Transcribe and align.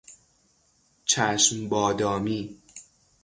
چشم 1.05 1.69
بادامی 1.69 2.61